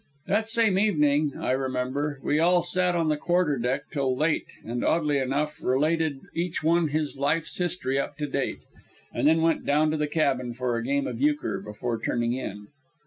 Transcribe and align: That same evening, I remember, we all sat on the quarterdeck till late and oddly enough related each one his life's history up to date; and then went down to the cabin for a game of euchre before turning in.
That 0.25 0.49
same 0.49 0.79
evening, 0.79 1.33
I 1.39 1.51
remember, 1.51 2.19
we 2.23 2.39
all 2.39 2.63
sat 2.63 2.95
on 2.95 3.09
the 3.09 3.17
quarterdeck 3.17 3.91
till 3.91 4.17
late 4.17 4.47
and 4.65 4.83
oddly 4.83 5.19
enough 5.19 5.61
related 5.61 6.21
each 6.33 6.63
one 6.63 6.87
his 6.87 7.19
life's 7.19 7.55
history 7.59 7.99
up 7.99 8.17
to 8.17 8.25
date; 8.25 8.61
and 9.13 9.27
then 9.27 9.43
went 9.43 9.63
down 9.63 9.91
to 9.91 9.97
the 9.97 10.07
cabin 10.07 10.55
for 10.55 10.75
a 10.75 10.83
game 10.83 11.05
of 11.05 11.21
euchre 11.21 11.61
before 11.61 11.99
turning 12.01 12.33
in. 12.33 12.65